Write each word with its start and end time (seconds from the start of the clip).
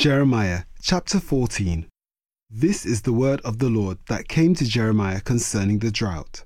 Jeremiah 0.00 0.62
chapter 0.80 1.20
14. 1.20 1.86
This 2.48 2.86
is 2.86 3.02
the 3.02 3.12
word 3.12 3.42
of 3.42 3.58
the 3.58 3.68
Lord 3.68 3.98
that 4.08 4.28
came 4.28 4.54
to 4.54 4.64
Jeremiah 4.64 5.20
concerning 5.20 5.80
the 5.80 5.90
drought. 5.90 6.44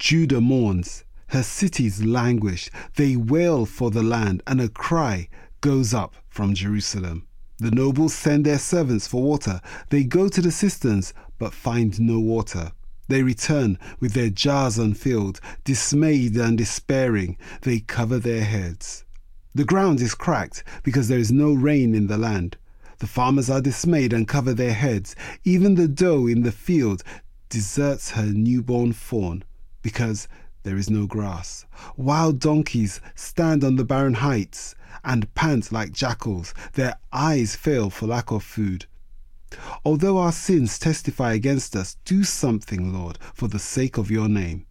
Judah 0.00 0.40
mourns, 0.40 1.04
her 1.28 1.44
cities 1.44 2.04
languish, 2.04 2.68
they 2.96 3.14
wail 3.14 3.64
for 3.64 3.92
the 3.92 4.02
land, 4.02 4.42
and 4.48 4.60
a 4.60 4.68
cry 4.68 5.28
goes 5.60 5.94
up 5.94 6.16
from 6.28 6.52
Jerusalem. 6.52 7.28
The 7.58 7.70
nobles 7.70 8.12
send 8.12 8.44
their 8.44 8.58
servants 8.58 9.06
for 9.06 9.22
water. 9.22 9.60
They 9.90 10.02
go 10.02 10.28
to 10.28 10.40
the 10.42 10.50
cisterns, 10.50 11.14
but 11.38 11.54
find 11.54 12.00
no 12.00 12.18
water. 12.18 12.72
They 13.06 13.22
return 13.22 13.78
with 14.00 14.14
their 14.14 14.30
jars 14.30 14.78
unfilled, 14.78 15.40
dismayed 15.62 16.34
and 16.34 16.58
despairing. 16.58 17.38
They 17.60 17.78
cover 17.78 18.18
their 18.18 18.42
heads. 18.42 19.04
The 19.54 19.64
ground 19.64 20.00
is 20.00 20.14
cracked 20.14 20.64
because 20.82 21.08
there 21.08 21.18
is 21.18 21.30
no 21.30 21.52
rain 21.52 21.94
in 21.94 22.06
the 22.06 22.16
land. 22.16 22.56
The 22.98 23.06
farmers 23.06 23.50
are 23.50 23.60
dismayed 23.60 24.12
and 24.12 24.26
cover 24.26 24.54
their 24.54 24.72
heads. 24.72 25.14
Even 25.44 25.74
the 25.74 25.88
doe 25.88 26.26
in 26.26 26.42
the 26.42 26.52
field 26.52 27.02
deserts 27.50 28.12
her 28.12 28.26
newborn 28.26 28.92
fawn 28.92 29.44
because 29.82 30.26
there 30.62 30.76
is 30.76 30.88
no 30.88 31.06
grass. 31.06 31.66
Wild 31.96 32.38
donkeys 32.38 33.00
stand 33.14 33.62
on 33.62 33.76
the 33.76 33.84
barren 33.84 34.14
heights 34.14 34.74
and 35.04 35.34
pant 35.34 35.72
like 35.72 35.92
jackals. 35.92 36.54
Their 36.74 36.94
eyes 37.12 37.56
fail 37.56 37.90
for 37.90 38.06
lack 38.06 38.30
of 38.30 38.42
food. 38.42 38.86
Although 39.84 40.16
our 40.16 40.32
sins 40.32 40.78
testify 40.78 41.34
against 41.34 41.76
us, 41.76 41.96
do 42.04 42.24
something, 42.24 42.94
Lord, 42.94 43.18
for 43.34 43.48
the 43.48 43.58
sake 43.58 43.98
of 43.98 44.10
your 44.10 44.28
name. 44.28 44.64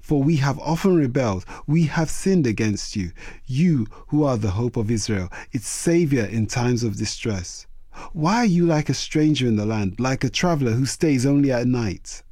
For 0.00 0.22
we 0.22 0.36
have 0.36 0.58
often 0.58 0.96
rebelled, 0.96 1.44
we 1.66 1.84
have 1.84 2.10
sinned 2.10 2.46
against 2.46 2.96
you, 2.96 3.12
you 3.44 3.86
who 4.08 4.24
are 4.24 4.36
the 4.36 4.52
hope 4.52 4.76
of 4.76 4.90
Israel, 4.90 5.30
its 5.52 5.68
Saviour 5.68 6.24
in 6.24 6.46
times 6.46 6.82
of 6.82 6.96
distress. 6.96 7.66
Why 8.12 8.36
are 8.36 8.46
you 8.46 8.66
like 8.66 8.88
a 8.88 8.94
stranger 8.94 9.46
in 9.46 9.56
the 9.56 9.66
land, 9.66 9.98
like 9.98 10.24
a 10.24 10.30
traveller 10.30 10.72
who 10.72 10.86
stays 10.86 11.24
only 11.24 11.50
at 11.52 11.66
night? 11.66 12.22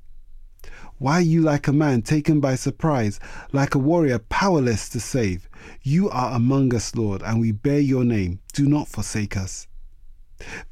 Why 0.99 1.15
are 1.15 1.23
you 1.23 1.43
like 1.43 1.67
a 1.67 1.73
man 1.73 2.03
taken 2.03 2.41
by 2.41 2.55
surprise, 2.55 3.19
like 3.53 3.75
a 3.75 3.79
warrior 3.79 4.19
powerless 4.19 4.89
to 4.91 5.01
save? 5.01 5.49
You 5.83 6.09
are 6.11 6.35
among 6.35 6.75
us, 6.75 6.95
Lord, 6.95 7.23
and 7.23 7.41
we 7.41 7.53
bear 7.53 7.81
your 7.81 8.05
name. 8.05 8.41
Do 8.53 8.67
not 8.67 8.89
forsake 8.89 9.37
us. 9.37 9.67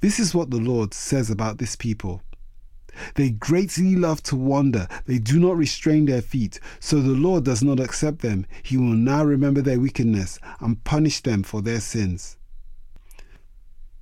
This 0.01 0.21
is 0.21 0.35
what 0.35 0.51
the 0.51 0.59
Lord 0.61 0.95
says 0.95 1.31
about 1.31 1.59
this 1.59 1.77
people. 1.77 2.23
They 3.15 3.31
greatly 3.31 3.97
love 3.97 4.23
to 4.25 4.37
wander. 4.37 4.89
They 5.07 5.19
do 5.19 5.39
not 5.39 5.57
restrain 5.57 6.07
their 6.07 6.23
feet. 6.23 6.61
So 6.81 7.01
the 7.01 7.11
Lord 7.11 7.45
does 7.45 7.63
not 7.63 7.81
accept 7.81 8.21
them. 8.21 8.47
He 8.63 8.77
will 8.77 8.95
now 8.95 9.25
remember 9.25 9.63
their 9.63 9.81
wickedness 9.81 10.39
and 10.61 10.83
punish 10.85 11.21
them 11.21 11.43
for 11.43 11.63
their 11.63 11.81
sins. 11.81 12.37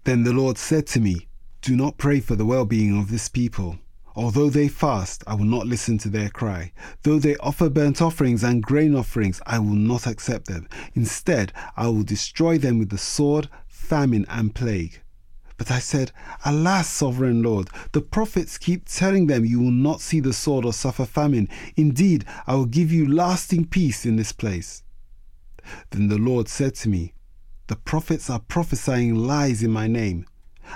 Then 0.04 0.24
the 0.24 0.32
Lord 0.32 0.58
said 0.58 0.86
to 0.88 1.00
me, 1.00 1.28
Do 1.60 1.76
not 1.76 1.98
pray 1.98 2.20
for 2.20 2.36
the 2.36 2.46
well 2.46 2.64
being 2.64 2.98
of 2.98 3.10
this 3.10 3.28
people. 3.28 3.78
Although 4.16 4.50
they 4.50 4.68
fast, 4.68 5.22
I 5.26 5.34
will 5.34 5.44
not 5.44 5.66
listen 5.66 5.96
to 5.98 6.08
their 6.08 6.30
cry. 6.30 6.72
Though 7.04 7.18
they 7.18 7.36
offer 7.36 7.70
burnt 7.70 8.02
offerings 8.02 8.42
and 8.42 8.62
grain 8.62 8.94
offerings, 8.94 9.40
I 9.46 9.58
will 9.60 9.76
not 9.76 10.06
accept 10.06 10.46
them. 10.46 10.68
Instead, 10.94 11.52
I 11.76 11.86
will 11.88 12.02
destroy 12.02 12.58
them 12.58 12.78
with 12.78 12.90
the 12.90 12.98
sword, 12.98 13.48
famine, 13.68 14.26
and 14.28 14.54
plague. 14.54 15.00
But 15.60 15.70
I 15.70 15.78
said, 15.78 16.10
Alas, 16.42 16.88
sovereign 16.88 17.42
Lord, 17.42 17.68
the 17.92 18.00
prophets 18.00 18.56
keep 18.56 18.86
telling 18.86 19.26
them 19.26 19.44
you 19.44 19.60
will 19.60 19.70
not 19.70 20.00
see 20.00 20.18
the 20.18 20.32
sword 20.32 20.64
or 20.64 20.72
suffer 20.72 21.04
famine. 21.04 21.50
Indeed, 21.76 22.24
I 22.46 22.54
will 22.54 22.64
give 22.64 22.90
you 22.90 23.06
lasting 23.06 23.66
peace 23.66 24.06
in 24.06 24.16
this 24.16 24.32
place. 24.32 24.82
Then 25.90 26.08
the 26.08 26.16
Lord 26.16 26.48
said 26.48 26.76
to 26.76 26.88
me, 26.88 27.12
The 27.66 27.76
prophets 27.76 28.30
are 28.30 28.40
prophesying 28.40 29.14
lies 29.14 29.62
in 29.62 29.70
my 29.70 29.86
name. 29.86 30.24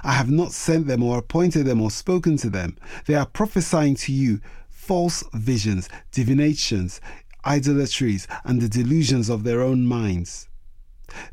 I 0.03 0.13
have 0.13 0.31
not 0.31 0.53
sent 0.53 0.87
them 0.87 1.03
or 1.03 1.17
appointed 1.17 1.65
them 1.65 1.81
or 1.81 1.91
spoken 1.91 2.37
to 2.37 2.51
them. 2.51 2.77
They 3.07 3.15
are 3.15 3.25
prophesying 3.25 3.95
to 3.95 4.13
you 4.13 4.43
false 4.69 5.25
visions, 5.33 5.89
divinations, 6.13 7.01
idolatries, 7.47 8.29
and 8.45 8.61
the 8.61 8.69
delusions 8.69 9.31
of 9.31 9.45
their 9.45 9.63
own 9.63 9.87
minds. 9.87 10.47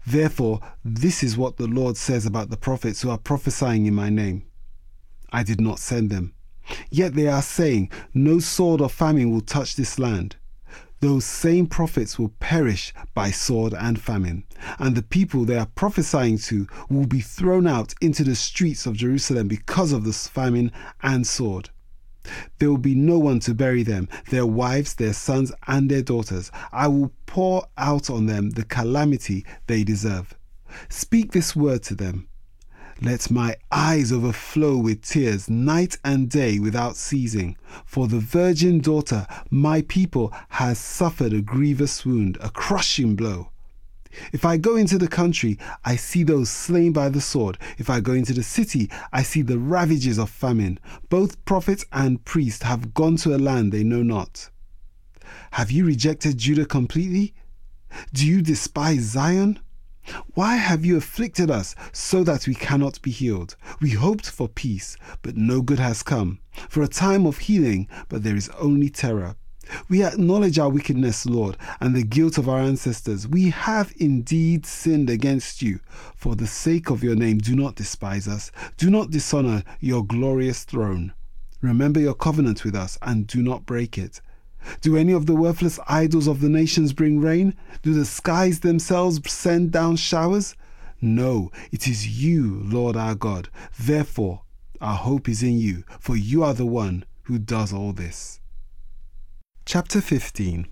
Therefore, 0.05 0.59
this 0.83 1.23
is 1.23 1.37
what 1.37 1.57
the 1.57 1.67
Lord 1.67 1.97
says 1.97 2.25
about 2.25 2.49
the 2.49 2.57
prophets 2.57 3.01
who 3.01 3.09
are 3.09 3.17
prophesying 3.17 3.85
in 3.85 3.93
my 3.93 4.09
name. 4.09 4.43
I 5.31 5.43
did 5.43 5.61
not 5.61 5.79
send 5.79 6.09
them. 6.09 6.33
Yet 6.89 7.15
they 7.15 7.27
are 7.27 7.41
saying, 7.41 7.89
No 8.13 8.39
sword 8.39 8.81
or 8.81 8.89
famine 8.89 9.31
will 9.31 9.41
touch 9.41 9.75
this 9.75 9.97
land. 9.97 10.35
Those 10.99 11.25
same 11.25 11.65
prophets 11.65 12.19
will 12.19 12.29
perish 12.39 12.93
by 13.15 13.31
sword 13.31 13.73
and 13.73 13.99
famine, 13.99 14.43
and 14.77 14.95
the 14.95 15.01
people 15.01 15.45
they 15.45 15.57
are 15.57 15.65
prophesying 15.65 16.37
to 16.39 16.67
will 16.89 17.07
be 17.07 17.21
thrown 17.21 17.65
out 17.65 17.95
into 18.01 18.23
the 18.23 18.35
streets 18.35 18.85
of 18.85 18.97
Jerusalem 18.97 19.47
because 19.47 19.93
of 19.93 20.03
this 20.03 20.27
famine 20.27 20.71
and 21.01 21.25
sword. 21.25 21.71
There 22.59 22.69
will 22.69 22.77
be 22.77 22.95
no 22.95 23.17
one 23.17 23.39
to 23.41 23.53
bury 23.53 23.83
them, 23.83 24.07
their 24.29 24.45
wives, 24.45 24.93
their 24.95 25.13
sons, 25.13 25.51
and 25.67 25.89
their 25.89 26.03
daughters. 26.03 26.51
I 26.71 26.87
will 26.87 27.11
pour 27.25 27.65
out 27.77 28.09
on 28.09 28.27
them 28.27 28.51
the 28.51 28.65
calamity 28.65 29.45
they 29.67 29.83
deserve. 29.83 30.35
Speak 30.89 31.31
this 31.31 31.55
word 31.55 31.83
to 31.83 31.95
them. 31.95 32.27
Let 33.01 33.31
my 33.31 33.55
eyes 33.71 34.11
overflow 34.11 34.77
with 34.77 35.01
tears 35.01 35.49
night 35.49 35.97
and 36.05 36.29
day 36.29 36.59
without 36.59 36.95
ceasing. 36.95 37.57
For 37.83 38.07
the 38.07 38.19
virgin 38.19 38.79
daughter, 38.79 39.25
my 39.49 39.81
people, 39.81 40.31
has 40.49 40.77
suffered 40.77 41.33
a 41.33 41.41
grievous 41.41 42.05
wound, 42.05 42.37
a 42.41 42.51
crushing 42.51 43.15
blow. 43.15 43.49
If 44.33 44.45
I 44.45 44.57
go 44.57 44.75
into 44.75 44.97
the 44.97 45.07
country, 45.07 45.57
I 45.85 45.95
see 45.95 46.23
those 46.23 46.49
slain 46.49 46.93
by 46.93 47.09
the 47.09 47.21
sword. 47.21 47.57
If 47.77 47.89
I 47.89 47.99
go 47.99 48.13
into 48.13 48.33
the 48.33 48.43
city, 48.43 48.89
I 49.11 49.23
see 49.23 49.41
the 49.41 49.57
ravages 49.57 50.17
of 50.17 50.29
famine. 50.29 50.79
Both 51.09 51.43
prophets 51.45 51.85
and 51.91 52.23
priests 52.25 52.63
have 52.63 52.93
gone 52.93 53.15
to 53.17 53.35
a 53.35 53.37
land 53.37 53.71
they 53.71 53.83
know 53.83 54.03
not. 54.03 54.49
Have 55.51 55.71
you 55.71 55.85
rejected 55.85 56.37
Judah 56.37 56.65
completely? 56.65 57.33
Do 58.13 58.25
you 58.25 58.41
despise 58.41 59.01
Zion? 59.01 59.59
Why 60.33 60.55
have 60.55 60.83
you 60.83 60.97
afflicted 60.97 61.51
us 61.51 61.75
so 61.91 62.23
that 62.23 62.47
we 62.47 62.55
cannot 62.55 63.01
be 63.01 63.11
healed? 63.11 63.55
We 63.79 63.91
hoped 63.91 64.29
for 64.29 64.47
peace, 64.49 64.97
but 65.21 65.37
no 65.37 65.61
good 65.61 65.79
has 65.79 66.03
come. 66.03 66.39
For 66.69 66.81
a 66.81 66.87
time 66.87 67.25
of 67.25 67.37
healing, 67.37 67.87
but 68.09 68.23
there 68.23 68.35
is 68.35 68.49
only 68.59 68.89
terror. 68.89 69.35
We 69.89 70.03
acknowledge 70.03 70.59
our 70.59 70.69
wickedness, 70.69 71.25
Lord, 71.25 71.57
and 71.79 71.95
the 71.95 72.03
guilt 72.03 72.37
of 72.37 72.49
our 72.49 72.59
ancestors. 72.59 73.27
We 73.27 73.49
have 73.49 73.93
indeed 73.97 74.65
sinned 74.65 75.09
against 75.09 75.61
you. 75.61 75.79
For 76.15 76.35
the 76.35 76.47
sake 76.47 76.89
of 76.89 77.03
your 77.03 77.15
name, 77.15 77.37
do 77.37 77.55
not 77.55 77.75
despise 77.75 78.27
us. 78.27 78.51
Do 78.77 78.89
not 78.89 79.11
dishonor 79.11 79.63
your 79.79 80.05
glorious 80.05 80.63
throne. 80.63 81.13
Remember 81.61 81.99
your 81.99 82.15
covenant 82.15 82.63
with 82.63 82.75
us 82.75 82.97
and 83.01 83.27
do 83.27 83.41
not 83.43 83.65
break 83.65 83.97
it. 83.97 84.19
Do 84.81 84.97
any 84.97 85.13
of 85.13 85.25
the 85.25 85.35
worthless 85.35 85.79
idols 85.87 86.27
of 86.27 86.41
the 86.41 86.49
nations 86.49 86.93
bring 86.93 87.19
rain? 87.19 87.55
Do 87.81 87.93
the 87.93 88.05
skies 88.05 88.59
themselves 88.59 89.19
send 89.31 89.71
down 89.71 89.95
showers? 89.95 90.55
No, 90.99 91.51
it 91.71 91.87
is 91.87 92.21
you, 92.21 92.61
Lord 92.63 92.95
our 92.95 93.15
God. 93.15 93.49
Therefore, 93.79 94.41
our 94.79 94.97
hope 94.97 95.29
is 95.29 95.41
in 95.41 95.59
you, 95.59 95.83
for 95.99 96.15
you 96.15 96.43
are 96.43 96.53
the 96.53 96.65
one 96.65 97.05
who 97.23 97.39
does 97.39 97.71
all 97.71 97.93
this. 97.93 98.40
Chapter 99.63 100.01
15 100.01 100.67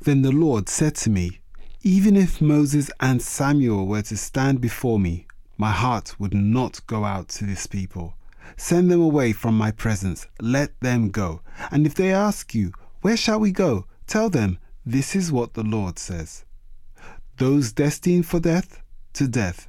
Then 0.00 0.22
the 0.22 0.30
Lord 0.30 0.68
said 0.68 0.94
to 0.96 1.10
me, 1.10 1.40
Even 1.82 2.16
if 2.16 2.40
Moses 2.40 2.90
and 3.00 3.20
Samuel 3.20 3.86
were 3.86 4.02
to 4.02 4.16
stand 4.16 4.60
before 4.60 4.98
me, 4.98 5.26
my 5.58 5.72
heart 5.72 6.18
would 6.18 6.32
not 6.32 6.86
go 6.86 7.04
out 7.04 7.28
to 7.30 7.44
this 7.44 7.66
people. 7.66 8.14
Send 8.56 8.90
them 8.90 9.02
away 9.02 9.32
from 9.32 9.58
my 9.58 9.72
presence. 9.72 10.26
Let 10.40 10.78
them 10.80 11.10
go. 11.10 11.42
And 11.70 11.86
if 11.86 11.94
they 11.94 12.14
ask 12.14 12.54
you, 12.54 12.72
Where 13.02 13.16
shall 13.16 13.40
we 13.40 13.50
go? 13.50 13.84
Tell 14.06 14.30
them, 14.30 14.58
This 14.86 15.14
is 15.16 15.32
what 15.32 15.54
the 15.54 15.64
Lord 15.64 15.98
says. 15.98 16.44
Those 17.36 17.72
destined 17.72 18.26
for 18.26 18.40
death, 18.40 18.80
to 19.14 19.26
death. 19.26 19.68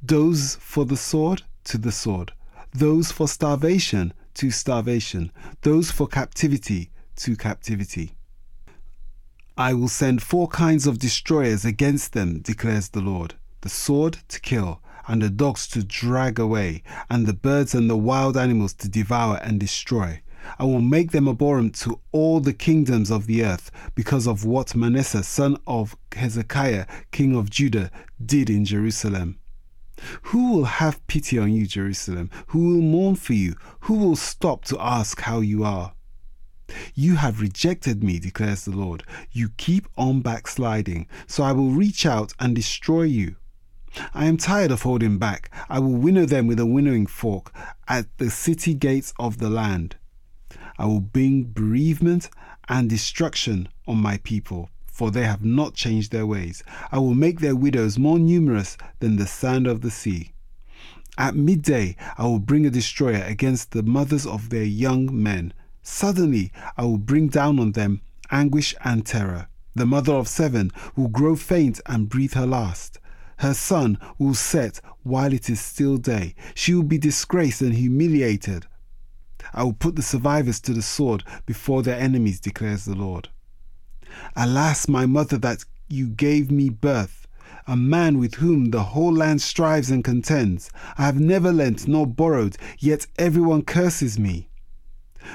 Those 0.00 0.54
for 0.60 0.84
the 0.84 0.96
sword, 0.96 1.42
to 1.64 1.78
the 1.78 1.92
sword. 1.92 2.32
Those 2.72 3.10
for 3.12 3.26
starvation, 3.26 4.14
to 4.34 4.50
starvation. 4.50 5.32
Those 5.62 5.90
for 5.90 6.06
captivity, 6.06 6.90
to 7.18 7.36
captivity. 7.36 8.16
I 9.56 9.74
will 9.74 9.88
send 9.88 10.22
four 10.22 10.48
kinds 10.48 10.86
of 10.86 10.98
destroyers 10.98 11.64
against 11.64 12.12
them, 12.12 12.40
declares 12.40 12.88
the 12.88 13.00
Lord 13.00 13.34
the 13.60 13.68
sword 13.68 14.18
to 14.28 14.40
kill, 14.40 14.80
and 15.08 15.20
the 15.20 15.28
dogs 15.28 15.66
to 15.66 15.82
drag 15.82 16.38
away, 16.38 16.82
and 17.10 17.26
the 17.26 17.32
birds 17.32 17.74
and 17.74 17.90
the 17.90 17.96
wild 17.96 18.36
animals 18.36 18.72
to 18.74 18.88
devour 18.88 19.38
and 19.42 19.58
destroy. 19.58 20.22
I 20.58 20.64
will 20.64 20.80
make 20.80 21.10
them 21.10 21.26
abhorrent 21.26 21.74
to 21.80 22.00
all 22.12 22.38
the 22.38 22.52
kingdoms 22.52 23.10
of 23.10 23.26
the 23.26 23.44
earth 23.44 23.70
because 23.96 24.28
of 24.28 24.44
what 24.44 24.76
Manasseh, 24.76 25.24
son 25.24 25.56
of 25.66 25.96
Hezekiah, 26.14 26.86
king 27.10 27.34
of 27.34 27.50
Judah, 27.50 27.90
did 28.24 28.48
in 28.48 28.64
Jerusalem. 28.64 29.38
Who 30.22 30.52
will 30.52 30.64
have 30.64 31.04
pity 31.08 31.38
on 31.38 31.52
you, 31.52 31.66
Jerusalem? 31.66 32.30
Who 32.48 32.60
will 32.60 32.82
mourn 32.82 33.16
for 33.16 33.32
you? 33.32 33.56
Who 33.80 33.94
will 33.94 34.16
stop 34.16 34.64
to 34.66 34.80
ask 34.80 35.20
how 35.22 35.40
you 35.40 35.64
are? 35.64 35.94
You 36.94 37.16
have 37.16 37.40
rejected 37.40 38.02
me, 38.04 38.18
declares 38.18 38.64
the 38.64 38.72
Lord. 38.72 39.02
You 39.32 39.50
keep 39.56 39.88
on 39.96 40.20
backsliding, 40.20 41.06
so 41.26 41.42
I 41.42 41.52
will 41.52 41.70
reach 41.70 42.04
out 42.04 42.34
and 42.38 42.54
destroy 42.54 43.02
you. 43.02 43.36
I 44.12 44.26
am 44.26 44.36
tired 44.36 44.70
of 44.70 44.82
holding 44.82 45.18
back. 45.18 45.50
I 45.68 45.78
will 45.78 45.94
winnow 45.94 46.26
them 46.26 46.46
with 46.46 46.60
a 46.60 46.66
winnowing 46.66 47.06
fork 47.06 47.52
at 47.88 48.06
the 48.18 48.30
city 48.30 48.74
gates 48.74 49.14
of 49.18 49.38
the 49.38 49.48
land. 49.48 49.96
I 50.78 50.86
will 50.86 51.00
bring 51.00 51.44
bereavement 51.44 52.30
and 52.68 52.88
destruction 52.88 53.68
on 53.86 53.96
my 53.96 54.18
people, 54.18 54.70
for 54.86 55.10
they 55.10 55.24
have 55.24 55.44
not 55.44 55.74
changed 55.74 56.12
their 56.12 56.26
ways. 56.26 56.62
I 56.92 56.98
will 56.98 57.14
make 57.14 57.40
their 57.40 57.56
widows 57.56 57.98
more 57.98 58.18
numerous 58.18 58.76
than 59.00 59.16
the 59.16 59.26
sand 59.26 59.66
of 59.66 59.80
the 59.80 59.90
sea. 59.90 60.32
At 61.16 61.34
midday, 61.34 61.96
I 62.16 62.24
will 62.24 62.38
bring 62.38 62.66
a 62.66 62.70
destroyer 62.70 63.24
against 63.24 63.72
the 63.72 63.82
mothers 63.82 64.26
of 64.26 64.50
their 64.50 64.64
young 64.64 65.08
men. 65.20 65.52
Suddenly, 65.90 66.52
I 66.76 66.84
will 66.84 66.98
bring 66.98 67.28
down 67.28 67.58
on 67.58 67.72
them 67.72 68.02
anguish 68.30 68.74
and 68.84 69.04
terror. 69.06 69.48
The 69.74 69.86
mother 69.86 70.12
of 70.12 70.28
seven 70.28 70.70
will 70.94 71.08
grow 71.08 71.34
faint 71.34 71.80
and 71.86 72.10
breathe 72.10 72.34
her 72.34 72.46
last. 72.46 73.00
Her 73.38 73.54
sun 73.54 73.98
will 74.18 74.34
set 74.34 74.80
while 75.02 75.32
it 75.32 75.48
is 75.48 75.60
still 75.60 75.96
day. 75.96 76.34
She 76.54 76.74
will 76.74 76.84
be 76.84 76.98
disgraced 76.98 77.62
and 77.62 77.74
humiliated. 77.74 78.66
I 79.54 79.64
will 79.64 79.72
put 79.72 79.96
the 79.96 80.02
survivors 80.02 80.60
to 80.60 80.74
the 80.74 80.82
sword 80.82 81.24
before 81.46 81.82
their 81.82 81.98
enemies, 81.98 82.38
declares 82.38 82.84
the 82.84 82.94
Lord. 82.94 83.30
Alas, 84.36 84.88
my 84.88 85.06
mother, 85.06 85.38
that 85.38 85.64
you 85.88 86.08
gave 86.08 86.50
me 86.50 86.68
birth, 86.68 87.26
a 87.66 87.76
man 87.76 88.18
with 88.18 88.34
whom 88.34 88.72
the 88.72 88.82
whole 88.82 89.12
land 89.12 89.40
strives 89.40 89.90
and 89.90 90.04
contends. 90.04 90.70
I 90.98 91.06
have 91.06 91.18
never 91.18 91.50
lent 91.50 91.88
nor 91.88 92.06
borrowed, 92.06 92.58
yet 92.78 93.06
everyone 93.18 93.62
curses 93.62 94.18
me. 94.18 94.48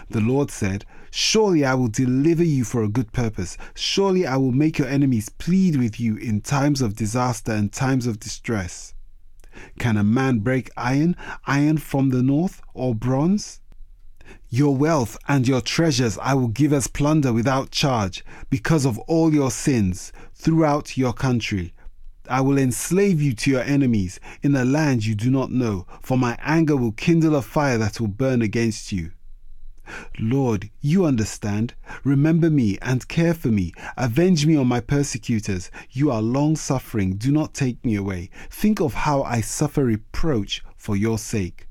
The 0.10 0.22
Lord 0.22 0.50
said, 0.50 0.86
Surely 1.12 1.64
I 1.64 1.76
will 1.76 1.88
deliver 1.88 2.44
you 2.44 2.64
for 2.64 2.84
a 2.84 2.90
good 2.90 3.12
purpose. 3.12 3.58
Surely 3.76 4.26
I 4.26 4.38
will 4.38 4.52
make 4.52 4.80
your 4.80 4.88
enemies 4.88 5.30
plead 5.30 5.76
with 5.76 6.00
you 6.00 6.16
in 6.18 6.42
times 6.42 6.82
of 6.82 6.96
disaster 6.96 7.52
and 7.52 7.72
times 7.72 8.08
of 8.08 8.20
distress. 8.20 8.94
Can 9.78 9.98
a 9.98 10.04
man 10.04 10.40
break 10.40 10.72
iron, 10.76 11.16
iron 11.46 11.78
from 11.78 12.10
the 12.10 12.24
north, 12.24 12.62
or 12.74 12.96
bronze? 12.96 13.60
Your 14.50 14.76
wealth 14.76 15.18
and 15.28 15.48
your 15.48 15.62
treasures 15.62 16.18
I 16.18 16.34
will 16.34 16.48
give 16.48 16.74
as 16.74 16.88
plunder 16.88 17.32
without 17.32 17.70
charge, 17.70 18.26
because 18.50 18.86
of 18.86 18.98
all 19.00 19.34
your 19.34 19.52
sins 19.52 20.12
throughout 20.34 20.98
your 20.98 21.14
country. 21.14 21.74
I 22.30 22.42
will 22.42 22.58
enslave 22.58 23.22
you 23.22 23.34
to 23.34 23.52
your 23.52 23.62
enemies 23.64 24.20
in 24.42 24.56
a 24.56 24.64
land 24.64 25.06
you 25.06 25.14
do 25.14 25.30
not 25.30 25.52
know, 25.52 25.86
for 26.02 26.18
my 26.18 26.38
anger 26.42 26.76
will 26.76 26.94
kindle 26.94 27.36
a 27.36 27.42
fire 27.42 27.78
that 27.78 28.00
will 28.00 28.08
burn 28.08 28.42
against 28.42 28.92
you. 28.92 29.12
Lord, 30.20 30.70
you 30.82 31.06
understand. 31.06 31.74
Remember 32.04 32.50
me 32.50 32.78
and 32.82 33.08
care 33.08 33.34
for 33.34 33.50
me. 33.50 33.74
Avenge 33.98 34.46
me 34.46 34.56
on 34.56 34.68
my 34.68 34.80
persecutors. 34.80 35.70
You 35.92 36.12
are 36.12 36.22
long 36.22 36.56
suffering. 36.56 37.16
Do 37.16 37.32
not 37.32 37.54
take 37.54 37.84
me 37.86 37.96
away. 37.96 38.30
Think 38.50 38.80
of 38.80 38.94
how 38.94 39.24
I 39.24 39.42
suffer 39.42 39.86
reproach 39.86 40.64
for 40.76 40.96
your 40.96 41.18
sake. 41.18 41.68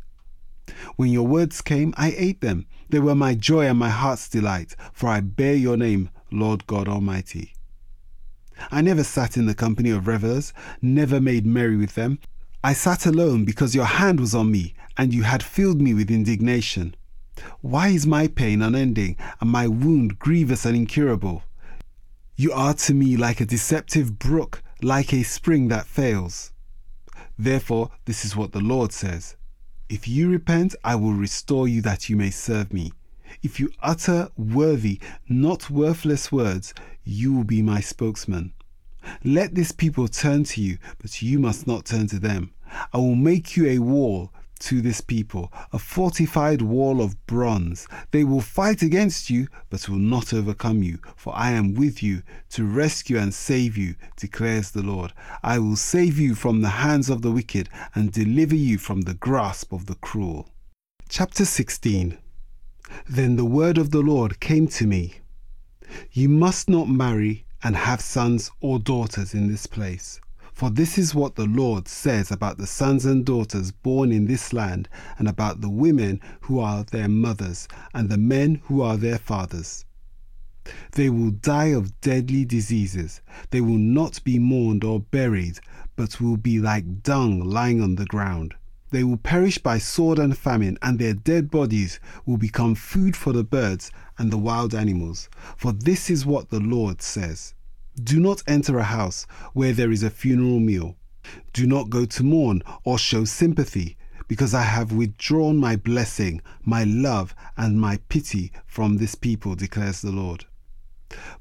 When 0.97 1.11
your 1.11 1.27
words 1.27 1.61
came, 1.61 1.93
I 1.97 2.15
ate 2.17 2.41
them. 2.41 2.67
They 2.89 3.01
were 3.01 3.15
my 3.15 3.35
joy 3.35 3.67
and 3.67 3.79
my 3.79 3.91
heart's 3.91 4.29
delight, 4.29 4.77
for 4.93 5.09
I 5.09 5.21
bear 5.21 5.55
your 5.55 5.77
name, 5.77 6.11
Lord 6.31 6.67
God 6.67 6.89
Almighty. 6.89 7.55
I 8.71 8.81
never 8.81 9.03
sat 9.03 9.37
in 9.37 9.47
the 9.47 9.55
company 9.55 9.91
of 9.91 10.07
revellers, 10.07 10.53
never 10.81 11.21
made 11.21 11.47
merry 11.47 11.77
with 11.77 11.95
them. 11.95 12.19
I 12.63 12.75
sat 12.75 13.07
alone 13.07 13.45
because 13.45 13.75
your 13.75 13.87
hand 13.87 14.21
was 14.21 14.35
on 14.35 14.53
me, 14.53 14.75
and 14.97 15.13
you 15.13 15.25
had 15.25 15.43
filled 15.43 15.81
me 15.81 15.95
with 15.95 16.11
indignation. 16.11 16.95
Why 17.61 17.89
is 17.89 18.07
my 18.07 18.29
pain 18.29 18.61
unending 18.63 19.17
and 19.41 19.51
my 19.51 19.67
wound 19.67 20.19
grievous 20.19 20.65
and 20.65 20.77
incurable? 20.77 21.43
You 22.37 22.53
are 22.53 22.75
to 22.75 22.95
me 22.95 23.17
like 23.17 23.41
a 23.41 23.47
deceptive 23.47 24.19
brook, 24.19 24.63
like 24.83 25.13
a 25.13 25.23
spring 25.23 25.69
that 25.69 25.87
fails. 25.87 26.53
Therefore, 27.39 27.91
this 28.05 28.25
is 28.25 28.37
what 28.37 28.53
the 28.53 28.61
Lord 28.61 28.93
says 28.93 29.37
If 29.89 30.07
you 30.07 30.31
repent, 30.31 30.75
I 30.85 30.95
will 30.97 31.13
restore 31.13 31.69
you 31.69 31.81
that 31.83 32.09
you 32.09 32.17
may 32.17 32.31
serve 32.31 32.73
me. 32.73 32.93
If 33.43 33.59
you 33.59 33.73
utter 33.81 34.29
worthy, 34.37 35.01
not 35.29 35.71
worthless 35.71 36.31
words, 36.31 36.75
you 37.05 37.33
will 37.33 37.45
be 37.45 37.63
my 37.63 37.81
spokesman. 37.81 38.53
Let 39.25 39.55
this 39.55 39.73
people 39.73 40.07
turn 40.09 40.45
to 40.45 40.61
you, 40.61 40.79
but 40.99 41.23
you 41.23 41.39
must 41.39 41.67
not 41.67 41.85
turn 41.85 42.07
to 42.09 42.19
them. 42.19 42.53
I 42.93 42.99
will 42.99 43.15
make 43.15 43.57
you 43.57 43.67
a 43.67 43.79
wall 43.79 44.33
to 44.63 44.81
this 44.81 45.01
people, 45.01 45.53
a 45.73 45.79
fortified 45.79 46.63
wall 46.63 47.01
of 47.01 47.27
bronze. 47.27 47.89
They 48.13 48.25
will 48.25 48.41
fight 48.41 48.81
against 48.81 49.29
you, 49.29 49.49
but 49.71 49.89
will 49.89 49.99
not 49.99 50.33
overcome 50.33 50.83
you, 50.83 50.99
for 51.17 51.37
I 51.37 51.51
am 51.51 51.75
with 51.75 52.03
you 52.03 52.23
to 52.51 52.65
rescue 52.65 53.19
and 53.19 53.35
save 53.35 53.77
you, 53.77 53.97
declares 54.17 54.71
the 54.71 54.83
Lord. 54.83 55.13
I 55.43 55.59
will 55.59 55.77
save 55.77 56.19
you 56.19 56.35
from 56.35 56.61
the 56.61 56.69
hands 56.69 57.11
of 57.11 57.23
the 57.23 57.33
wicked 57.33 57.69
and 57.95 58.13
deliver 58.13 58.55
you 58.55 58.79
from 58.79 59.03
the 59.03 59.15
grasp 59.15 59.73
of 59.73 59.87
the 59.87 59.97
cruel. 59.97 60.49
Chapter 61.09 61.45
16 61.45 62.19
Then 63.09 63.37
the 63.37 63.45
word 63.45 63.79
of 63.79 63.91
the 63.91 64.01
Lord 64.01 64.39
came 64.39 64.69
to 64.69 64.87
me 64.87 65.15
You 66.13 66.29
must 66.29 66.69
not 66.69 66.89
marry 66.89 67.47
and 67.65 67.77
have 67.77 68.01
sons 68.01 68.51
or 68.61 68.79
daughters 68.79 69.35
in 69.35 69.49
this 69.49 69.67
place 69.67 70.21
for 70.53 70.71
this 70.71 70.99
is 70.99 71.15
what 71.15 71.35
the 71.35 71.47
Lord 71.47 71.89
says 71.89 72.31
about 72.31 72.59
the 72.59 72.67
sons 72.67 73.05
and 73.05 73.25
daughters 73.25 73.73
born 73.73 74.13
in 74.13 74.27
this 74.27 74.53
land, 74.53 74.89
and 75.19 75.27
about 75.27 75.61
the 75.61 75.71
women 75.71 76.21
who 76.43 76.61
are 76.61 76.85
their 76.85 77.09
mothers, 77.09 77.67
and 77.95 78.09
the 78.09 78.19
men 78.19 78.61
who 78.67 78.83
are 78.83 78.97
their 78.97 79.19
fathers. 79.19 79.85
They 80.93 81.11
will 81.11 81.33
die 81.33 81.73
of 81.73 82.01
deadly 82.01 82.45
diseases. 82.45 83.21
They 83.51 83.61
will 83.61 83.79
not 83.79 84.23
be 84.23 84.39
mourned 84.39 84.85
or 84.85 85.01
buried, 85.01 85.59
but 85.97 86.21
will 86.21 86.37
be 86.37 86.61
like 86.61 87.03
dung 87.03 87.41
lying 87.41 87.81
on 87.81 87.97
the 87.97 88.07
ground. 88.07 88.55
They 88.91 89.03
will 89.03 89.17
perish 89.17 89.59
by 89.59 89.79
sword 89.79 90.19
and 90.19 90.37
famine, 90.37 90.79
and 90.83 90.99
their 90.99 91.15
dead 91.15 91.51
bodies 91.51 91.99
will 92.27 92.37
become 92.37 92.75
food 92.75 93.17
for 93.17 93.33
the 93.33 93.43
birds 93.43 93.91
and 94.19 94.31
the 94.31 94.39
wild 94.39 94.75
animals. 94.75 95.31
For 95.57 95.73
this 95.73 96.11
is 96.11 96.27
what 96.27 96.51
the 96.51 96.61
Lord 96.61 97.01
says. 97.01 97.55
Do 98.03 98.19
not 98.19 98.43
enter 98.47 98.79
a 98.79 98.85
house 98.85 99.27
where 99.53 99.75
there 99.75 99.91
is 99.91 100.03
a 100.03 100.09
funeral 100.09 100.61
meal. 100.61 100.97
Do 101.53 101.67
not 101.67 101.91
go 101.91 102.07
to 102.07 102.23
mourn 102.23 102.63
or 102.85 102.99
show 102.99 103.27
sympathy, 103.27 103.99
because 104.29 104.55
I 104.55 104.63
have 104.63 104.93
withdrawn 104.93 105.59
my 105.59 105.77
blessing, 105.77 106.41
my 106.65 106.85
love, 106.85 107.35
and 107.55 107.79
my 107.79 107.99
pity 108.09 108.51
from 108.67 108.97
this 108.97 109.15
people, 109.15 109.55
declares 109.55 110.01
the 110.01 110.11
Lord. 110.11 110.47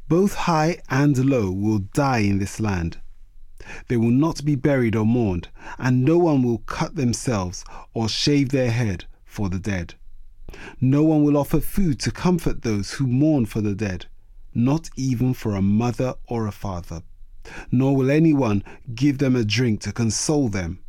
Both 0.10 0.34
high 0.34 0.82
and 0.90 1.18
low 1.26 1.52
will 1.52 1.80
die 1.94 2.20
in 2.20 2.40
this 2.40 2.60
land. 2.60 3.00
They 3.88 3.96
will 3.96 4.12
not 4.12 4.44
be 4.44 4.56
buried 4.56 4.96
or 4.96 5.06
mourned, 5.06 5.48
and 5.78 6.04
no 6.04 6.18
one 6.18 6.44
will 6.44 6.58
cut 6.58 6.96
themselves 6.96 7.64
or 7.94 8.10
shave 8.10 8.50
their 8.50 8.72
head 8.72 9.06
for 9.24 9.48
the 9.48 9.60
dead. 9.60 9.96
No 10.82 11.04
one 11.04 11.24
will 11.24 11.38
offer 11.38 11.62
food 11.62 11.98
to 12.02 12.12
comfort 12.12 12.64
those 12.64 12.92
who 12.94 13.08
mourn 13.08 13.46
for 13.46 13.62
the 13.62 13.74
dead 13.74 14.08
not 14.54 14.90
even 14.96 15.34
for 15.34 15.56
a 15.56 15.62
mother 15.62 16.16
or 16.28 16.48
a 16.48 16.52
father, 16.52 17.04
nor 17.72 17.96
will 17.96 18.12
anyone 18.12 18.64
give 18.94 19.18
them 19.18 19.36
a 19.36 19.44
drink 19.44 19.82
to 19.82 19.92
console 19.92 20.50
them. 20.50 20.80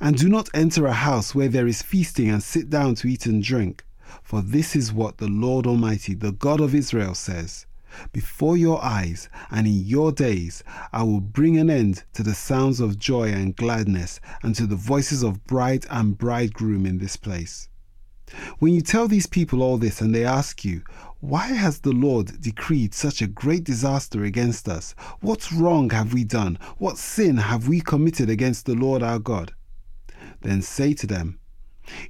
And 0.00 0.16
do 0.16 0.28
not 0.28 0.48
enter 0.54 0.86
a 0.86 0.92
house 0.92 1.34
where 1.34 1.48
there 1.48 1.66
is 1.66 1.82
feasting 1.82 2.30
and 2.30 2.42
sit 2.42 2.70
down 2.70 2.94
to 2.96 3.08
eat 3.08 3.26
and 3.26 3.42
drink, 3.42 3.84
for 4.22 4.40
this 4.40 4.74
is 4.74 4.92
what 4.92 5.18
the 5.18 5.28
Lord 5.28 5.66
Almighty, 5.66 6.14
the 6.14 6.32
God 6.32 6.60
of 6.60 6.74
Israel, 6.74 7.14
says 7.14 7.66
Before 8.12 8.56
your 8.56 8.82
eyes 8.82 9.28
and 9.50 9.66
in 9.66 9.84
your 9.84 10.12
days, 10.12 10.64
I 10.92 11.02
will 11.02 11.20
bring 11.20 11.58
an 11.58 11.68
end 11.70 12.04
to 12.14 12.22
the 12.22 12.34
sounds 12.34 12.80
of 12.80 12.98
joy 12.98 13.30
and 13.32 13.56
gladness 13.56 14.20
and 14.42 14.54
to 14.54 14.66
the 14.66 14.76
voices 14.76 15.22
of 15.22 15.44
bride 15.44 15.86
and 15.90 16.16
bridegroom 16.16 16.86
in 16.86 16.98
this 16.98 17.16
place. 17.16 17.68
When 18.58 18.74
you 18.74 18.80
tell 18.80 19.06
these 19.06 19.26
people 19.26 19.62
all 19.62 19.76
this 19.76 20.00
and 20.00 20.14
they 20.14 20.24
ask 20.24 20.64
you, 20.64 20.82
Why 21.26 21.46
has 21.46 21.78
the 21.78 21.92
Lord 21.92 22.42
decreed 22.42 22.92
such 22.92 23.22
a 23.22 23.26
great 23.26 23.64
disaster 23.64 24.24
against 24.24 24.68
us? 24.68 24.94
What 25.22 25.50
wrong 25.50 25.88
have 25.88 26.12
we 26.12 26.22
done? 26.22 26.58
What 26.76 26.98
sin 26.98 27.38
have 27.38 27.66
we 27.66 27.80
committed 27.80 28.28
against 28.28 28.66
the 28.66 28.74
Lord 28.74 29.02
our 29.02 29.18
God? 29.18 29.54
Then 30.42 30.60
say 30.60 30.92
to 30.92 31.06
them, 31.06 31.38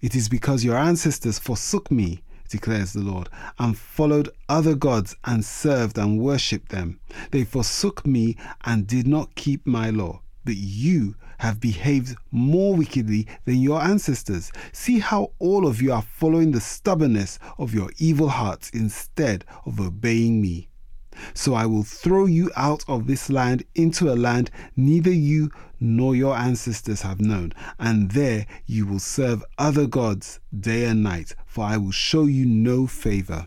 It 0.02 0.16
is 0.16 0.28
because 0.28 0.64
your 0.64 0.76
ancestors 0.76 1.38
forsook 1.38 1.92
me 1.92 2.23
declares 2.49 2.92
the 2.92 3.00
Lord, 3.00 3.28
and 3.59 3.78
followed 3.78 4.28
other 4.49 4.75
gods 4.75 5.16
and 5.25 5.44
served 5.44 5.97
and 5.97 6.18
worshipped 6.18 6.71
them. 6.71 7.00
They 7.30 7.44
forsook 7.44 8.04
me 8.04 8.37
and 8.64 8.87
did 8.87 9.06
not 9.06 9.35
keep 9.37 9.64
my 9.66 9.90
law. 9.90 10.23
But 10.44 10.56
you 10.56 11.14
have 11.38 11.60
behaved 11.60 12.16
more 12.30 12.74
wickedly 12.74 13.26
than 13.44 13.60
your 13.60 13.82
ancestors. 13.82 14.52
See 14.72 14.98
how 14.98 15.32
all 15.38 15.66
of 15.66 15.80
you 15.80 15.92
are 15.92 16.02
following 16.02 16.52
the 16.52 16.60
stubbornness 16.60 17.38
of 17.58 17.74
your 17.74 17.90
evil 17.98 18.28
hearts 18.28 18.70
instead 18.70 19.44
of 19.64 19.80
obeying 19.80 20.40
me. 20.40 20.68
So 21.32 21.54
I 21.54 21.66
will 21.66 21.84
throw 21.84 22.26
you 22.26 22.50
out 22.56 22.84
of 22.88 23.06
this 23.06 23.30
land 23.30 23.64
into 23.74 24.12
a 24.12 24.14
land 24.14 24.50
neither 24.76 25.12
you 25.12 25.50
nor 25.78 26.16
your 26.16 26.36
ancestors 26.36 27.02
have 27.02 27.20
known, 27.20 27.52
and 27.78 28.10
there 28.10 28.46
you 28.66 28.86
will 28.86 28.98
serve 28.98 29.44
other 29.58 29.86
gods 29.86 30.40
day 30.58 30.86
and 30.86 31.02
night, 31.02 31.34
for 31.46 31.64
I 31.64 31.76
will 31.76 31.92
show 31.92 32.24
you 32.24 32.46
no 32.46 32.86
favor. 32.86 33.46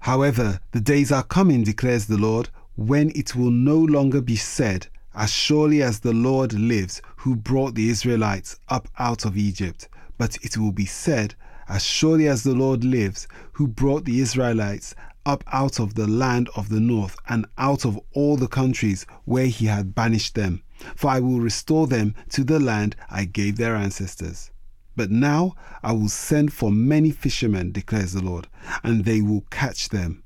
However, 0.00 0.60
the 0.72 0.80
days 0.80 1.12
are 1.12 1.22
coming, 1.22 1.62
declares 1.62 2.06
the 2.06 2.18
Lord, 2.18 2.48
when 2.74 3.10
it 3.14 3.36
will 3.36 3.50
no 3.50 3.76
longer 3.76 4.20
be 4.20 4.36
said, 4.36 4.88
As 5.14 5.30
surely 5.30 5.82
as 5.82 6.00
the 6.00 6.12
Lord 6.12 6.54
lives, 6.54 7.02
who 7.16 7.36
brought 7.36 7.74
the 7.74 7.90
Israelites 7.90 8.56
up 8.68 8.88
out 8.98 9.24
of 9.24 9.36
Egypt, 9.36 9.88
but 10.16 10.38
it 10.42 10.56
will 10.56 10.72
be 10.72 10.86
said, 10.86 11.34
As 11.68 11.84
surely 11.84 12.28
as 12.28 12.42
the 12.42 12.54
Lord 12.54 12.82
lives, 12.82 13.28
who 13.52 13.66
brought 13.68 14.04
the 14.04 14.20
Israelites 14.20 14.94
up 15.26 15.44
out 15.52 15.78
of 15.78 15.94
the 15.94 16.06
land 16.06 16.48
of 16.56 16.68
the 16.68 16.80
north 16.80 17.16
and 17.28 17.46
out 17.58 17.84
of 17.84 18.00
all 18.12 18.36
the 18.36 18.48
countries 18.48 19.06
where 19.24 19.46
he 19.46 19.66
had 19.66 19.94
banished 19.94 20.34
them. 20.34 20.62
For 20.96 21.10
I 21.10 21.20
will 21.20 21.40
restore 21.40 21.86
them 21.86 22.14
to 22.30 22.42
the 22.42 22.58
land 22.58 22.96
I 23.10 23.24
gave 23.24 23.56
their 23.56 23.76
ancestors. 23.76 24.50
But 24.96 25.10
now 25.10 25.54
I 25.82 25.92
will 25.92 26.08
send 26.08 26.52
for 26.52 26.72
many 26.72 27.10
fishermen, 27.10 27.72
declares 27.72 28.12
the 28.12 28.22
Lord, 28.22 28.48
and 28.82 29.04
they 29.04 29.22
will 29.22 29.44
catch 29.50 29.90
them. 29.90 30.22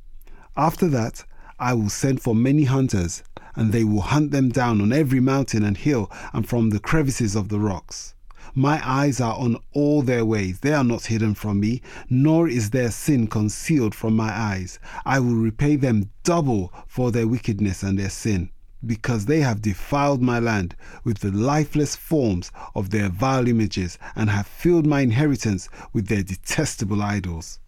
After 0.56 0.88
that, 0.88 1.24
I 1.58 1.74
will 1.74 1.90
send 1.90 2.22
for 2.22 2.34
many 2.34 2.64
hunters, 2.64 3.22
and 3.56 3.72
they 3.72 3.82
will 3.82 4.02
hunt 4.02 4.30
them 4.30 4.50
down 4.50 4.80
on 4.80 4.92
every 4.92 5.18
mountain 5.18 5.64
and 5.64 5.78
hill 5.78 6.10
and 6.32 6.48
from 6.48 6.70
the 6.70 6.78
crevices 6.78 7.34
of 7.34 7.48
the 7.48 7.58
rocks. 7.58 8.14
My 8.54 8.80
eyes 8.88 9.20
are 9.20 9.34
on 9.34 9.58
all 9.72 10.00
their 10.00 10.25
ways. 10.25 10.60
They 10.60 10.72
are 10.72 10.84
not 10.84 11.06
hidden 11.06 11.34
from 11.34 11.60
me, 11.60 11.82
nor 12.08 12.48
is 12.48 12.70
their 12.70 12.90
sin 12.90 13.26
concealed 13.26 13.94
from 13.94 14.16
my 14.16 14.30
eyes. 14.30 14.78
I 15.04 15.18
will 15.18 15.34
repay 15.34 15.76
them 15.76 16.10
double 16.22 16.72
for 16.86 17.10
their 17.10 17.28
wickedness 17.28 17.82
and 17.82 17.98
their 17.98 18.08
sin, 18.08 18.48
because 18.84 19.26
they 19.26 19.40
have 19.40 19.60
defiled 19.60 20.22
my 20.22 20.38
land 20.38 20.75
with 21.04 21.18
the 21.18 21.32
lifeless 21.32 21.96
forms 21.96 22.50
of 22.75 22.88
their 22.88 23.10
vile 23.10 23.46
images 23.46 23.98
and 24.14 24.30
have 24.30 24.46
filled 24.46 24.86
my 24.86 25.00
inheritance 25.00 25.68
with 25.92 26.06
their 26.06 26.22
detestable 26.22 27.02
idols. 27.02 27.58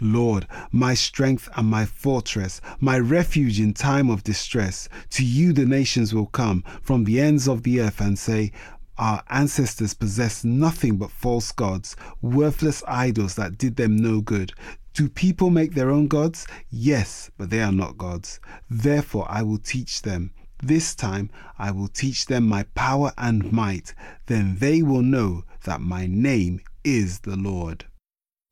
Lord, 0.00 0.46
my 0.70 0.94
strength 0.94 1.48
and 1.56 1.68
my 1.68 1.86
fortress, 1.86 2.60
my 2.80 2.98
refuge 2.98 3.60
in 3.60 3.74
time 3.74 4.10
of 4.10 4.24
distress, 4.24 4.88
to 5.10 5.24
you 5.24 5.52
the 5.52 5.66
nations 5.66 6.14
will 6.14 6.26
come 6.26 6.62
from 6.82 7.04
the 7.04 7.20
ends 7.20 7.48
of 7.48 7.62
the 7.62 7.80
earth 7.80 8.00
and 8.00 8.18
say, 8.18 8.52
our 8.98 9.22
ancestors 9.28 9.92
possessed 9.92 10.44
nothing 10.44 10.96
but 10.96 11.10
false 11.10 11.52
gods, 11.52 11.96
worthless 12.22 12.82
idols 12.88 13.34
that 13.34 13.58
did 13.58 13.76
them 13.76 13.96
no 13.96 14.20
good. 14.22 14.52
Do 14.94 15.10
people 15.10 15.50
make 15.50 15.74
their 15.74 15.90
own 15.90 16.08
gods? 16.08 16.46
Yes, 16.70 17.30
but 17.36 17.50
they 17.50 17.60
are 17.60 17.72
not 17.72 17.98
gods. 17.98 18.40
Therefore, 18.70 19.26
I 19.28 19.42
will 19.42 19.58
teach 19.58 20.00
them. 20.00 20.32
This 20.62 20.94
time 20.94 21.28
I 21.58 21.70
will 21.70 21.88
teach 21.88 22.24
them 22.24 22.48
my 22.48 22.62
power 22.74 23.12
and 23.18 23.52
might. 23.52 23.92
Then 24.24 24.56
they 24.56 24.80
will 24.80 25.02
know 25.02 25.44
that 25.64 25.82
my 25.82 26.06
name 26.06 26.62
is 26.82 27.20
the 27.20 27.36
Lord. 27.36 27.84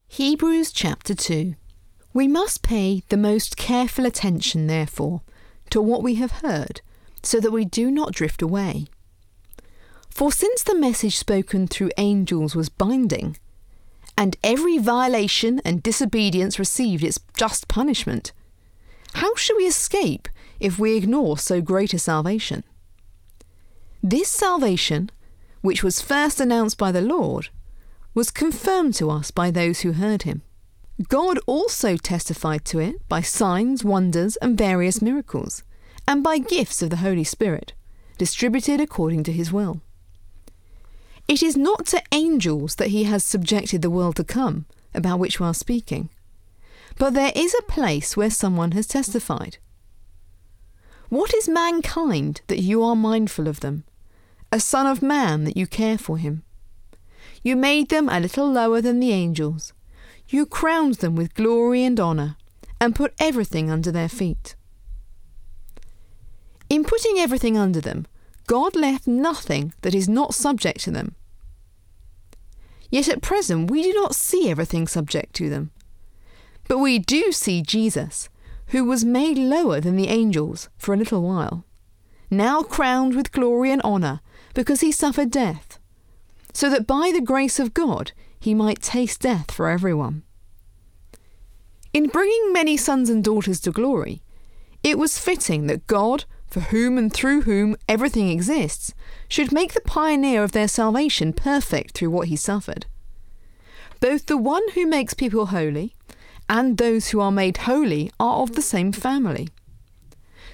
Hebrews 0.09 0.71
chapter 0.71 1.15
2. 1.15 1.55
We 2.13 2.29
must 2.29 2.63
pay 2.63 3.03
the 3.09 3.17
most 3.17 3.57
careful 3.57 4.07
attention, 4.07 4.69
therefore, 4.69 5.23
to 5.71 5.83
what 5.83 6.05
we 6.05 6.15
have 6.17 6.41
heard, 6.43 6.81
so 7.23 7.41
that 7.41 7.51
we 7.51 7.65
do 7.65 7.91
not 7.91 8.13
drift 8.13 8.41
away. 8.41 8.87
For 10.11 10.31
since 10.31 10.63
the 10.63 10.77
message 10.77 11.17
spoken 11.17 11.67
through 11.67 11.91
angels 11.99 12.55
was 12.55 12.69
binding, 12.69 13.39
and 14.17 14.37
every 14.45 14.79
violation 14.79 15.61
and 15.65 15.83
disobedience 15.83 16.61
received 16.61 17.03
its 17.03 17.19
just 17.37 17.67
punishment, 17.67 18.31
how 19.15 19.35
shall 19.35 19.57
we 19.57 19.67
escape 19.67 20.29
if 20.61 20.79
we 20.79 20.97
ignore 20.97 21.39
so 21.39 21.61
great 21.61 21.93
a 21.93 21.99
salvation? 21.99 22.63
This 24.01 24.29
salvation, 24.29 25.11
which 25.63 25.83
was 25.83 26.01
first 26.01 26.39
announced 26.39 26.79
by 26.79 26.93
the 26.93 27.01
Lord, 27.01 27.49
was 28.15 28.31
confirmed 28.31 28.95
to 28.95 29.11
us 29.11 29.31
by 29.31 29.51
those 29.51 29.81
who 29.81 29.93
heard 29.93 30.23
him. 30.23 30.43
God 31.09 31.39
also 31.47 31.97
testified 31.97 32.65
to 32.67 32.79
it 32.79 32.97
by 33.09 33.21
signs, 33.21 33.85
wonders, 33.85 34.37
and 34.37 34.57
various 34.57 35.03
miracles, 35.03 35.65
and 36.07 36.23
by 36.23 36.39
gifts 36.39 36.83
of 36.83 36.91
the 36.91 36.99
Holy 36.99 37.25
Spirit, 37.25 37.73
distributed 38.17 38.81
according 38.81 39.25
to 39.25 39.33
his 39.33 39.53
will. 39.53 39.81
It 41.27 41.43
is 41.43 41.57
not 41.57 41.87
to 41.87 42.03
angels 42.13 42.77
that 42.77 42.89
he 42.89 43.05
has 43.05 43.25
subjected 43.25 43.83
the 43.83 43.91
world 43.91 44.17
to 44.17 44.25
come, 44.25 44.67
about 44.95 45.19
which 45.19 45.41
we 45.41 45.47
are 45.47 45.55
speaking. 45.55 46.11
But 46.97 47.15
there 47.15 47.33
is 47.35 47.55
a 47.59 47.63
place 47.63 48.17
where 48.17 48.31
someone 48.31 48.73
has 48.73 48.87
testified. 48.87 49.57
What 51.09 51.35
is 51.35 51.49
mankind 51.49 52.43
that 52.47 52.61
you 52.61 52.83
are 52.85 52.95
mindful 52.95 53.49
of 53.49 53.61
them? 53.61 53.85
A 54.53 54.61
son 54.61 54.87
of 54.87 55.03
man 55.03 55.45
that 55.45 55.57
you 55.57 55.67
care 55.67 55.99
for 55.99 56.19
him? 56.19 56.45
You 57.45 57.55
made 57.57 57.91
them 57.91 58.09
a 58.09 58.19
little 58.19 58.51
lower 58.51 58.81
than 58.81 58.99
the 58.99 59.13
angels. 59.13 59.75
You 60.29 60.47
crowned 60.47 60.97
them 60.97 61.15
with 61.15 61.35
glory 61.35 61.85
and 61.85 62.01
honour, 62.01 62.37
and 62.81 62.97
put 62.97 63.15
everything 63.19 63.71
under 63.71 63.93
their 63.93 64.09
feet. 64.09 64.57
In 66.71 66.85
putting 66.85 67.19
everything 67.19 67.57
under 67.59 67.81
them, 67.81 68.07
God 68.47 68.75
left 68.75 69.07
nothing 69.07 69.75
that 69.83 69.95
is 69.95 70.09
not 70.09 70.35
subject 70.35 70.81
to 70.81 70.91
them. 70.91 71.15
Yet 72.91 73.09
at 73.09 73.23
present 73.23 73.71
we 73.71 73.83
do 73.83 73.93
not 73.93 74.15
see 74.15 74.51
everything 74.51 74.87
subject 74.89 75.35
to 75.37 75.51
them. 75.51 75.71
But 76.67 76.79
we 76.79 76.99
do 76.99 77.31
see 77.31 77.61
Jesus, 77.61 78.31
who 78.69 78.85
was 78.85 79.05
made 79.05 79.37
lower 79.37 79.81
than 79.81 79.97
the 79.97 80.09
angels 80.09 80.71
for 80.79 80.95
a 80.95 80.97
little 80.97 81.23
while, 81.23 81.65
now 82.31 82.63
crowned 82.63 83.15
with 83.15 83.33
glory 83.33 83.71
and 83.71 83.83
honour 83.83 84.21
because 84.55 84.81
he 84.81 84.91
suffered 84.91 85.31
death, 85.31 85.64
so 86.55 86.71
that 86.71 86.87
by 86.87 87.11
the 87.13 87.21
grace 87.21 87.61
of 87.61 87.75
God 87.75 88.13
he 88.41 88.55
might 88.55 88.81
taste 88.81 89.21
death 89.21 89.51
for 89.51 89.69
everyone. 89.69 90.23
In 91.93 92.07
bringing 92.09 92.53
many 92.53 92.77
sons 92.77 93.11
and 93.11 93.23
daughters 93.23 93.61
to 93.61 93.71
glory, 93.71 94.23
it 94.83 94.99
was 94.99 95.19
fitting 95.19 95.67
that 95.67 95.87
God, 95.87 96.25
for 96.47 96.61
whom 96.61 96.97
and 96.97 97.13
through 97.13 97.43
whom 97.43 97.77
everything 97.89 98.31
exists, 98.31 98.95
should 99.29 99.53
make 99.53 99.73
the 99.73 99.81
pioneer 99.81 100.43
of 100.43 100.53
their 100.53 100.69
salvation 100.69 101.33
perfect 101.33 101.93
through 101.93 102.11
what 102.11 102.29
he 102.29 102.37
suffered. 102.37 102.87
Both 104.01 104.27
the 104.27 104.37
one 104.37 104.63
who 104.75 104.87
makes 104.87 105.15
people 105.15 105.47
holy 105.47 105.95
and 106.49 106.77
those 106.77 107.09
who 107.09 107.21
are 107.21 107.33
made 107.33 107.59
holy 107.59 108.11
are 108.21 108.43
of 108.43 108.55
the 108.55 108.63
same 108.63 108.93
family. 108.93 109.49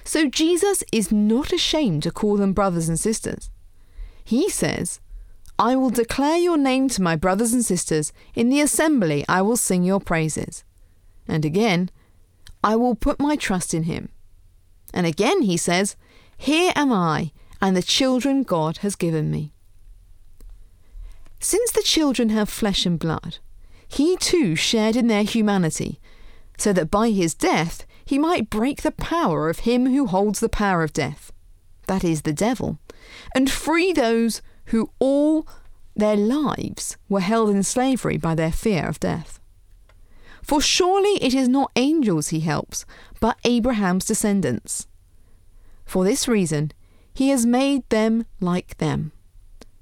So 0.03 0.27
Jesus 0.27 0.83
is 0.91 1.11
not 1.11 1.51
ashamed 1.51 2.03
to 2.03 2.11
call 2.11 2.37
them 2.37 2.53
brothers 2.53 2.87
and 2.87 2.99
sisters. 2.99 3.49
He 4.23 4.49
says, 4.49 4.99
I 5.61 5.75
will 5.75 5.91
declare 5.91 6.37
your 6.37 6.57
name 6.57 6.89
to 6.89 7.03
my 7.03 7.15
brothers 7.15 7.53
and 7.53 7.63
sisters. 7.63 8.11
In 8.33 8.49
the 8.49 8.61
assembly 8.61 9.23
I 9.29 9.43
will 9.43 9.55
sing 9.55 9.83
your 9.83 9.99
praises. 9.99 10.63
And 11.27 11.45
again, 11.45 11.91
I 12.63 12.75
will 12.75 12.95
put 12.95 13.19
my 13.19 13.35
trust 13.35 13.71
in 13.75 13.83
him. 13.83 14.09
And 14.91 15.05
again 15.05 15.43
he 15.43 15.57
says, 15.57 15.95
Here 16.35 16.73
am 16.75 16.91
I, 16.91 17.31
and 17.61 17.77
the 17.77 17.83
children 17.83 18.41
God 18.41 18.77
has 18.77 18.95
given 18.95 19.29
me. 19.29 19.53
Since 21.39 21.73
the 21.73 21.83
children 21.83 22.29
have 22.29 22.49
flesh 22.49 22.87
and 22.87 22.97
blood, 22.97 23.37
he 23.87 24.17
too 24.17 24.55
shared 24.55 24.95
in 24.95 25.05
their 25.05 25.23
humanity, 25.23 25.99
so 26.57 26.73
that 26.73 26.89
by 26.89 27.11
his 27.11 27.35
death 27.35 27.85
he 28.03 28.17
might 28.17 28.49
break 28.49 28.81
the 28.81 28.89
power 28.89 29.47
of 29.47 29.59
him 29.59 29.85
who 29.85 30.07
holds 30.07 30.39
the 30.39 30.49
power 30.49 30.81
of 30.81 30.91
death, 30.91 31.31
that 31.85 32.03
is, 32.03 32.23
the 32.23 32.33
devil, 32.33 32.79
and 33.35 33.51
free 33.51 33.93
those 33.93 34.41
who 34.71 34.89
all 34.99 35.45
their 35.95 36.15
lives 36.15 36.97
were 37.09 37.19
held 37.19 37.49
in 37.49 37.61
slavery 37.61 38.17
by 38.17 38.33
their 38.33 38.51
fear 38.51 38.87
of 38.87 38.99
death. 38.99 39.39
For 40.41 40.61
surely 40.61 41.21
it 41.21 41.33
is 41.33 41.49
not 41.49 41.71
angels 41.75 42.29
he 42.29 42.39
helps, 42.39 42.85
but 43.19 43.37
Abraham's 43.43 44.05
descendants. 44.05 44.87
For 45.85 46.05
this 46.05 46.27
reason, 46.27 46.71
he 47.13 47.29
has 47.29 47.45
made 47.45 47.87
them 47.89 48.25
like 48.39 48.77
them, 48.77 49.11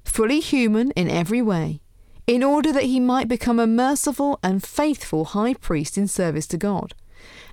fully 0.04 0.40
human 0.40 0.90
in 0.92 1.08
every 1.08 1.40
way, 1.40 1.80
in 2.26 2.42
order 2.42 2.72
that 2.72 2.84
he 2.84 2.98
might 2.98 3.28
become 3.28 3.60
a 3.60 3.66
merciful 3.68 4.40
and 4.42 4.62
faithful 4.62 5.24
high 5.26 5.54
priest 5.54 5.96
in 5.96 6.08
service 6.08 6.48
to 6.48 6.58
God, 6.58 6.94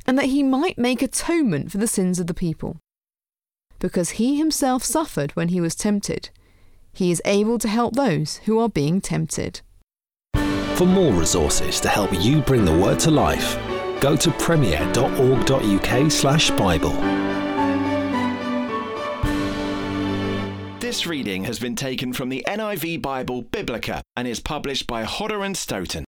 and 0.08 0.18
that 0.18 0.26
he 0.26 0.42
might 0.42 0.80
make 0.80 1.04
atonement 1.04 1.72
for 1.72 1.78
the 1.78 1.88
sins 1.88 2.20
of 2.20 2.26
the 2.26 2.34
people. 2.34 2.78
Because 3.78 4.12
he 4.12 4.38
himself 4.38 4.84
suffered 4.84 5.36
when 5.36 5.50
he 5.50 5.62
was 5.62 5.76
tempted, 5.76 6.32
he 6.98 7.12
is 7.12 7.22
able 7.26 7.60
to 7.60 7.68
help 7.68 7.96
those 7.96 8.38
who 8.46 8.58
are 8.58 8.70
being 8.70 9.00
tempted. 9.00 9.62
For 10.78 10.86
more 10.86 11.14
resources 11.14 11.80
to 11.82 11.90
help 11.90 12.10
you 12.20 12.42
bring 12.42 12.66
the 12.66 12.76
word 12.76 13.00
to 13.02 13.12
life, 13.12 13.56
go 14.02 14.16
to 14.16 14.32
premier.org.uk/bible. 14.32 17.28
This 20.80 21.06
reading 21.06 21.44
has 21.44 21.60
been 21.60 21.76
taken 21.76 22.14
from 22.14 22.30
the 22.30 22.44
NIV 22.48 23.02
Bible 23.02 23.44
Biblica 23.44 24.02
and 24.16 24.28
is 24.28 24.40
published 24.40 24.88
by 24.88 25.04
Hodder 25.04 25.44
and 25.44 25.56
Stoughton. 25.56 26.06